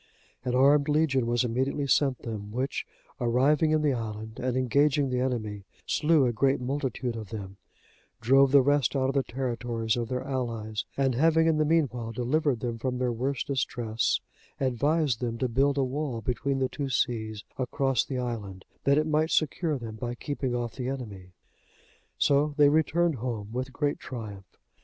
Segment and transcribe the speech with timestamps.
[0.43, 2.87] An armed legion was immediately sent them, which,
[3.19, 7.57] arriving in the island, and engaging the enemy, slew a great multitude of them,
[8.19, 12.11] drove the rest out of the territories of their allies, and having in the meanwhile
[12.11, 14.19] delivered them from their worst distress,
[14.59, 19.05] advised them to build a wall between the two seas across the island, that it
[19.05, 21.31] might secure them by keeping off the enemy.
[22.17, 24.57] So they returned home with great triumph.